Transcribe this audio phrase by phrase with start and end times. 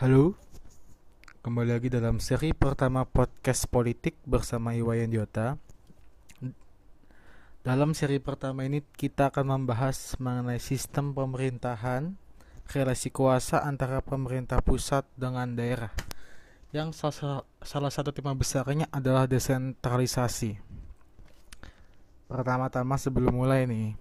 [0.00, 0.32] Halo,
[1.44, 5.60] kembali lagi dalam seri pertama podcast politik bersama Iwayan Diota.
[7.60, 12.16] Dalam seri pertama ini kita akan membahas mengenai sistem pemerintahan,
[12.72, 15.92] relasi kuasa antara pemerintah pusat dengan daerah.
[16.72, 17.12] Yang
[17.60, 20.56] salah, satu tema besarnya adalah desentralisasi.
[22.24, 24.00] Pertama-tama sebelum mulai nih,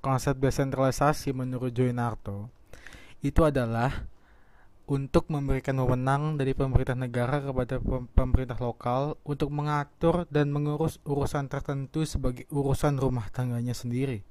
[0.00, 2.48] konsep desentralisasi menurut Joinarto
[3.20, 4.15] itu adalah
[4.86, 7.82] untuk memberikan wewenang dari pemerintah negara kepada
[8.14, 14.22] pemerintah lokal untuk mengatur dan mengurus urusan tertentu sebagai urusan rumah tangganya sendiri.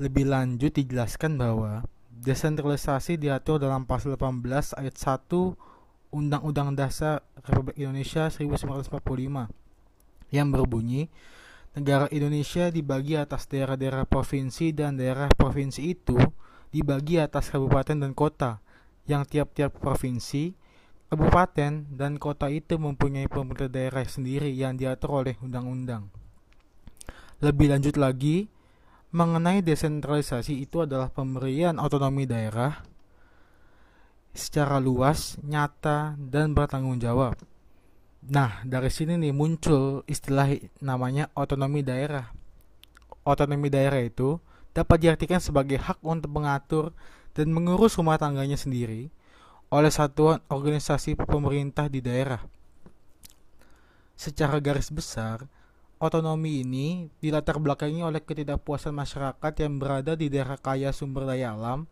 [0.00, 8.32] Lebih lanjut dijelaskan bahwa desentralisasi diatur dalam pasal 18 ayat 1 Undang-Undang Dasar Republik Indonesia
[8.32, 9.52] 1945
[10.32, 11.12] yang berbunyi
[11.76, 16.16] negara Indonesia dibagi atas daerah-daerah provinsi dan daerah provinsi itu
[16.72, 18.64] dibagi atas kabupaten dan kota
[19.06, 20.54] yang tiap-tiap provinsi,
[21.10, 26.10] kabupaten, dan kota itu mempunyai pemerintah daerah sendiri yang diatur oleh undang-undang.
[27.38, 28.50] Lebih lanjut lagi,
[29.14, 32.82] mengenai desentralisasi itu adalah pemberian otonomi daerah
[34.36, 37.40] secara luas, nyata, dan bertanggung jawab.
[38.26, 40.50] Nah, dari sini nih muncul istilah
[40.82, 42.34] namanya otonomi daerah.
[43.22, 44.36] Otonomi daerah itu
[44.76, 46.92] dapat diartikan sebagai hak untuk mengatur
[47.36, 49.12] dan mengurus rumah tangganya sendiri
[49.68, 52.40] oleh satuan organisasi pemerintah di daerah.
[54.16, 55.44] Secara garis besar,
[56.00, 61.84] otonomi ini dilatar belakangi oleh ketidakpuasan masyarakat yang berada di daerah kaya sumber daya alam,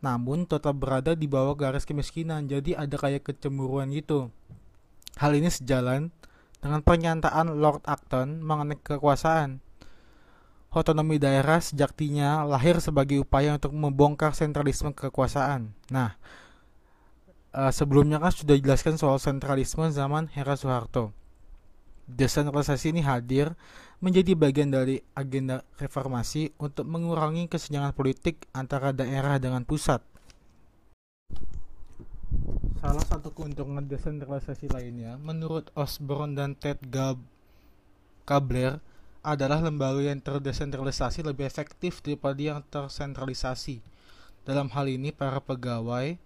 [0.00, 4.32] namun tetap berada di bawah garis kemiskinan, jadi ada kayak kecemburuan gitu.
[5.20, 6.08] Hal ini sejalan
[6.64, 9.67] dengan pernyataan Lord Acton mengenai kekuasaan
[10.68, 15.72] otonomi daerah sejatinya lahir sebagai upaya untuk membongkar sentralisme kekuasaan.
[15.88, 16.20] Nah,
[17.56, 21.16] uh, sebelumnya kan sudah dijelaskan soal sentralisme zaman Hera Soeharto.
[22.08, 23.52] Desentralisasi ini hadir
[24.00, 30.00] menjadi bagian dari agenda reformasi untuk mengurangi kesenjangan politik antara daerah dengan pusat.
[32.78, 37.18] Salah satu keuntungan desentralisasi lainnya, menurut Osborne dan Ted Gab
[38.22, 38.78] Kabler,
[39.28, 43.84] adalah lembaga yang terdesentralisasi lebih efektif daripada yang tersentralisasi.
[44.48, 46.16] Dalam hal ini, para pegawai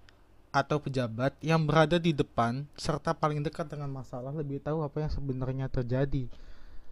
[0.55, 5.11] atau pejabat yang berada di depan serta paling dekat dengan masalah lebih tahu apa yang
[5.11, 6.31] sebenarnya terjadi,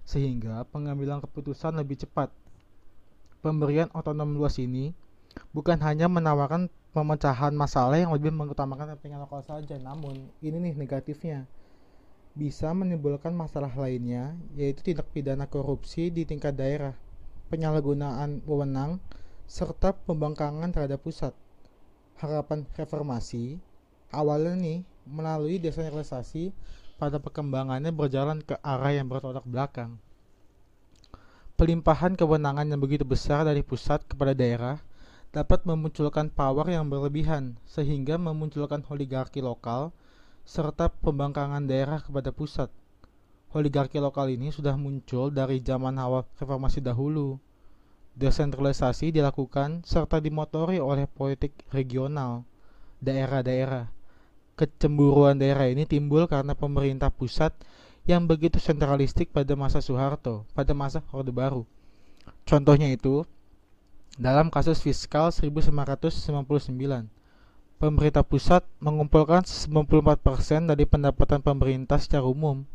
[0.02, 2.34] sehingga pengambilan keputusan lebih cepat.
[3.38, 4.90] Pemberian otonom luas ini
[5.54, 11.46] bukan hanya menawarkan pemecahan masalah yang lebih mengutamakan kepentingan lokal saja, namun ini nih negatifnya
[12.34, 16.94] bisa menimbulkan masalah lainnya, yaitu tindak pidana korupsi di tingkat daerah,
[17.50, 19.02] penyalahgunaan wewenang,
[19.50, 21.34] serta pembangkangan terhadap pusat.
[22.22, 23.58] Harapan reformasi
[24.14, 26.52] awalnya nih melalui desentralisasi
[27.00, 29.96] pada perkembangannya berjalan ke arah yang bertolak belakang.
[31.56, 34.80] Pelimpahan kewenangan yang begitu besar dari pusat kepada daerah
[35.30, 39.92] dapat memunculkan power yang berlebihan sehingga memunculkan oligarki lokal
[40.50, 42.66] serta pembangkangan daerah kepada pusat.
[43.54, 47.38] Oligarki lokal ini sudah muncul dari zaman awal reformasi dahulu.
[48.18, 52.42] Desentralisasi dilakukan serta dimotori oleh politik regional,
[52.98, 53.94] daerah-daerah.
[54.58, 57.54] Kecemburuan daerah ini timbul karena pemerintah pusat
[58.02, 61.62] yang begitu sentralistik pada masa Soeharto, pada masa Orde Baru.
[62.42, 63.22] Contohnya itu,
[64.18, 67.06] dalam kasus fiskal 1999,
[67.80, 72.68] pemerintah pusat mengumpulkan 94% dari pendapatan pemerintah secara umum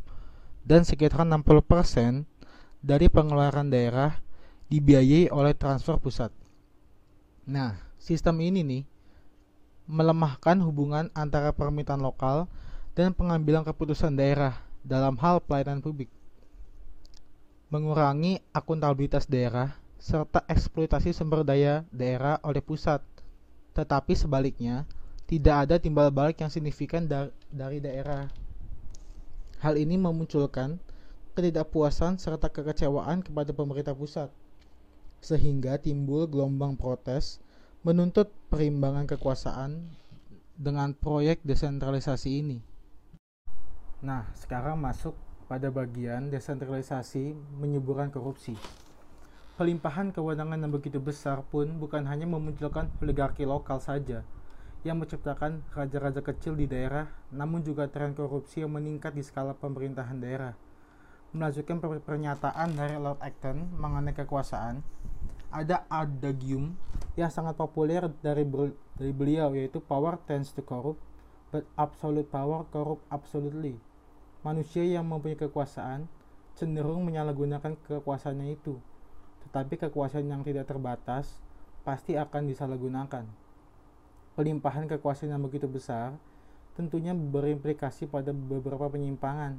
[0.66, 2.26] dan sekitar 60%
[2.82, 4.18] dari pengeluaran daerah
[4.66, 6.34] dibiayai oleh transfer pusat.
[7.46, 8.82] Nah, sistem ini nih
[9.86, 12.50] melemahkan hubungan antara permintaan lokal
[12.98, 16.10] dan pengambilan keputusan daerah dalam hal pelayanan publik.
[17.70, 23.02] Mengurangi akuntabilitas daerah serta eksploitasi sumber daya daerah oleh pusat.
[23.74, 24.88] Tetapi sebaliknya,
[25.26, 28.30] tidak ada timbal balik yang signifikan da dari daerah.
[29.58, 30.78] Hal ini memunculkan
[31.34, 34.30] ketidakpuasan serta kekecewaan kepada pemerintah pusat,
[35.18, 37.42] sehingga timbul gelombang protes
[37.82, 39.90] menuntut perimbangan kekuasaan
[40.54, 42.58] dengan proyek desentralisasi ini.
[44.06, 45.18] Nah, sekarang masuk
[45.50, 48.54] pada bagian desentralisasi menyuburkan korupsi.
[49.56, 54.20] Pelimpahan kewenangan yang begitu besar pun bukan hanya memunculkan oligarki lokal saja,
[54.86, 60.22] yang menciptakan raja-raja kecil di daerah, namun juga tren korupsi yang meningkat di skala pemerintahan
[60.22, 60.54] daerah.
[61.34, 64.78] Melanjutkan pernyataan dari Lord Acton mengenai kekuasaan,
[65.50, 66.78] ada adagium
[67.18, 68.46] yang sangat populer dari,
[68.94, 71.02] dari beliau yaitu power tends to corrupt,
[71.50, 73.74] but absolute power corrupt absolutely.
[74.46, 76.06] Manusia yang mempunyai kekuasaan
[76.54, 78.78] cenderung menyalahgunakan kekuasaannya itu,
[79.50, 81.42] tetapi kekuasaan yang tidak terbatas
[81.82, 83.45] pasti akan disalahgunakan.
[84.36, 86.12] Pelimpahan kekuasaan yang begitu besar
[86.76, 89.56] tentunya berimplikasi pada beberapa penyimpangan.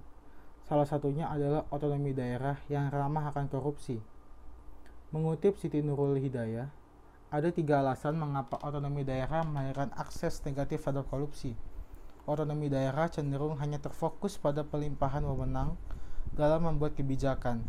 [0.69, 3.97] Salah satunya adalah otonomi daerah yang ramah akan korupsi.
[5.09, 6.69] Mengutip Siti Nurul Hidayah,
[7.33, 11.57] ada tiga alasan mengapa otonomi daerah melahirkan akses negatif terhadap korupsi.
[12.29, 15.73] Otonomi daerah cenderung hanya terfokus pada pelimpahan wewenang
[16.37, 17.65] dalam membuat kebijakan,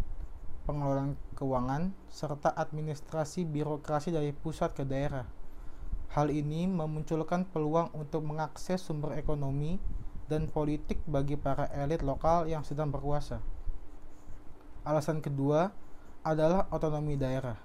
[0.69, 5.38] pengelolaan keuangan, serta administrasi birokrasi dari pusat ke daerah.
[6.13, 9.77] Hal ini memunculkan peluang untuk mengakses sumber ekonomi
[10.29, 13.41] dan politik bagi para elit lokal yang sedang berkuasa.
[14.89, 15.69] Alasan kedua,
[16.29, 17.57] adalah otonomi daerah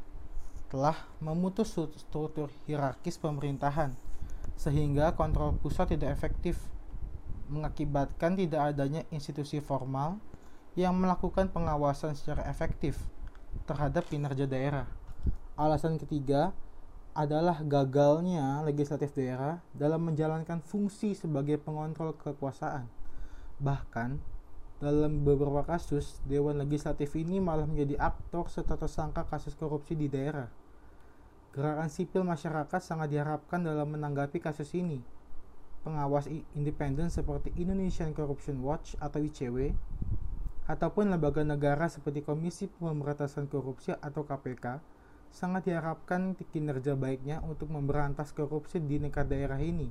[0.74, 3.94] telah memutus struktur hierarkis pemerintahan
[4.58, 6.58] sehingga kontrol pusat tidak efektif
[7.46, 10.18] mengakibatkan tidak adanya institusi formal
[10.74, 12.98] yang melakukan pengawasan secara efektif
[13.70, 14.90] terhadap kinerja daerah.
[15.54, 16.50] Alasan ketiga
[17.14, 22.90] adalah gagalnya legislatif daerah dalam menjalankan fungsi sebagai pengontrol kekuasaan.
[23.62, 24.18] Bahkan
[24.82, 30.52] dalam beberapa kasus, Dewan Legislatif ini malah menjadi aktor serta tersangka kasus korupsi di daerah.
[31.54, 35.00] Gerakan sipil masyarakat sangat diharapkan dalam menanggapi kasus ini.
[35.86, 36.26] Pengawas
[36.58, 39.72] independen seperti Indonesian Corruption Watch atau ICW,
[40.66, 44.80] ataupun lembaga negara seperti Komisi Pemberantasan Korupsi atau KPK,
[45.34, 49.90] sangat diharapkan kinerja baiknya untuk memberantas korupsi di negara daerah ini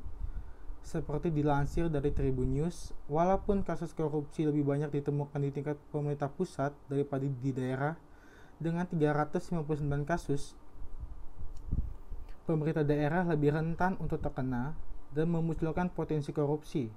[0.82, 6.74] seperti dilansir dari Tribun News, walaupun kasus korupsi lebih banyak ditemukan di tingkat pemerintah pusat
[6.90, 7.94] daripada di daerah
[8.58, 9.62] dengan 359
[10.02, 10.58] kasus,
[12.44, 14.74] pemerintah daerah lebih rentan untuk terkena
[15.14, 16.90] dan memunculkan potensi korupsi.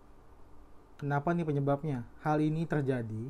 [0.98, 2.08] Kenapa nih penyebabnya?
[2.26, 3.30] Hal ini terjadi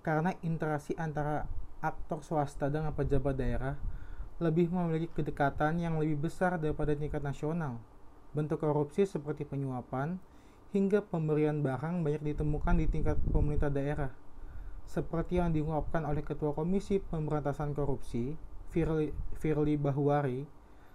[0.00, 1.44] karena interaksi antara
[1.84, 3.76] aktor swasta dengan pejabat daerah
[4.40, 7.76] lebih memiliki kedekatan yang lebih besar daripada tingkat nasional.
[8.32, 10.16] Bentuk korupsi seperti penyuapan
[10.72, 14.08] hingga pemberian barang banyak ditemukan di tingkat pemerintah daerah.
[14.88, 18.34] Seperti yang diungkapkan oleh Ketua Komisi Pemberantasan Korupsi,
[18.72, 20.48] Firly, Firly Bahuari,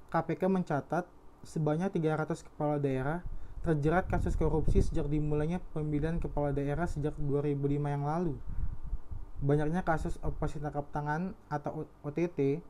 [0.09, 1.05] KPK mencatat
[1.45, 3.21] sebanyak 300 kepala daerah
[3.61, 8.37] terjerat kasus korupsi sejak dimulainya pemilihan kepala daerah sejak 2005 yang lalu.
[9.41, 12.61] Banyaknya kasus operasi tangkap tangan atau OTT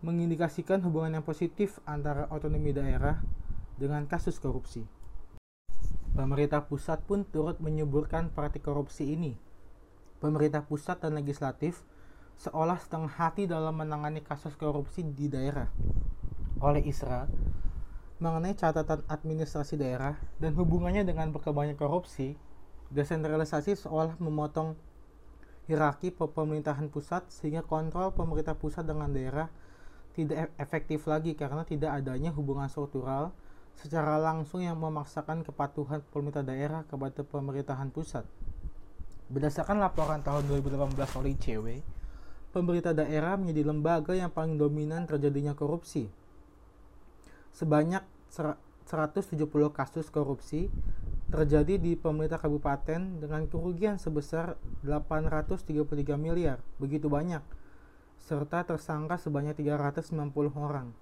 [0.00, 3.20] mengindikasikan hubungan yang positif antara otonomi daerah
[3.76, 4.88] dengan kasus korupsi.
[6.16, 9.36] Pemerintah pusat pun turut menyuburkan praktik korupsi ini.
[10.20, 11.84] Pemerintah pusat dan legislatif
[12.40, 15.68] seolah setengah hati dalam menangani kasus korupsi di daerah.
[16.64, 17.28] Oleh Isra,
[18.20, 22.36] mengenai catatan administrasi daerah dan hubungannya dengan berkembangnya korupsi,
[22.92, 24.76] desentralisasi seolah memotong
[25.68, 29.48] hierarki pemerintahan pusat sehingga kontrol pemerintah pusat dengan daerah
[30.14, 33.30] tidak e-, efektif lagi karena tidak adanya hubungan struktural
[33.78, 38.28] secara langsung yang memaksakan kepatuhan pemerintah daerah kepada pemerintahan pusat.
[39.30, 41.66] Berdasarkan laporan tahun 2018 oleh ICW,
[42.50, 46.10] pemerintah daerah menjadi lembaga yang paling dominan terjadinya korupsi.
[47.54, 50.66] Sebanyak 170 kasus korupsi
[51.30, 57.38] terjadi di pemerintah kabupaten dengan kerugian sebesar 833 miliar, begitu banyak,
[58.20, 60.12] serta tersangka sebanyak 390
[60.54, 60.92] orang.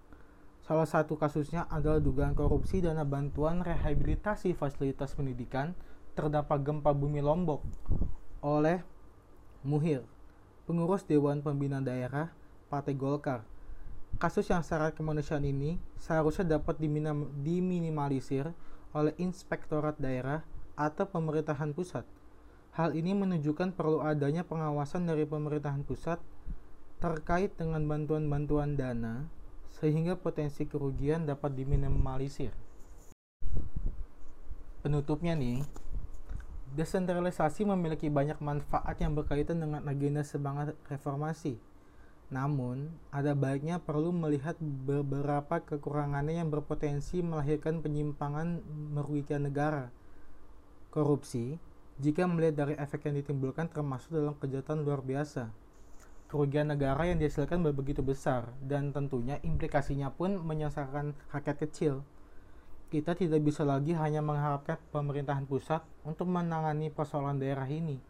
[0.62, 5.74] Salah satu kasusnya adalah dugaan korupsi dana bantuan rehabilitasi fasilitas pendidikan
[6.12, 7.62] terdampak gempa bumi Lombok
[8.42, 8.82] oleh
[9.66, 10.06] Muhir,
[10.68, 12.30] pengurus Dewan Pembina Daerah
[12.70, 13.42] Partai Golkar.
[14.18, 18.50] Kasus yang syarat kemanusiaan ini seharusnya dapat diminimalisir
[18.96, 20.42] oleh Inspektorat Daerah
[20.74, 22.06] atau pemerintahan pusat.
[22.74, 26.22] Hal ini menunjukkan perlu adanya pengawasan dari pemerintahan pusat
[26.98, 29.30] terkait dengan bantuan-bantuan dana
[29.78, 32.50] sehingga potensi kerugian dapat diminimalisir.
[34.82, 35.62] Penutupnya nih,
[36.74, 41.62] desentralisasi memiliki banyak manfaat yang berkaitan dengan agenda semangat reformasi.
[42.34, 48.58] Namun, ada baiknya perlu melihat beberapa kekurangannya yang berpotensi melahirkan penyimpangan
[48.90, 49.94] merugikan negara.
[50.90, 51.62] Korupsi,
[52.02, 55.67] jika melihat dari efek yang ditimbulkan termasuk dalam kejahatan luar biasa
[56.28, 62.04] kerugian negara yang dihasilkan begitu besar dan tentunya implikasinya pun menyelesaikan rakyat kecil.
[62.88, 68.00] Kita tidak bisa lagi hanya mengharapkan pemerintahan pusat untuk menangani persoalan daerah ini.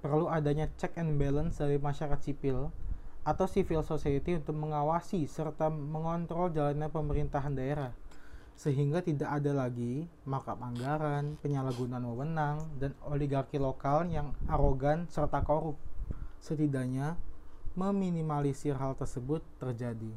[0.00, 2.68] Perlu adanya check and balance dari masyarakat sipil
[3.24, 7.92] atau civil society untuk mengawasi serta mengontrol jalannya pemerintahan daerah.
[8.54, 15.74] sehingga tidak ada lagi markup anggaran, penyalahgunaan wewenang, dan oligarki lokal yang arogan serta korup.
[16.38, 17.18] Setidaknya,
[17.74, 20.10] meminimalisir hal tersebut terjadi.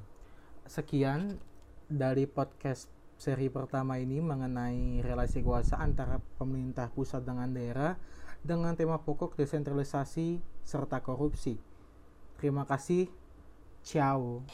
[0.69, 1.41] Sekian
[1.89, 7.97] dari podcast seri pertama ini mengenai relasi kuasa antara pemerintah pusat dengan daerah
[8.45, 11.57] dengan tema pokok desentralisasi serta korupsi.
[12.37, 13.09] Terima kasih.
[13.81, 14.45] Ciao.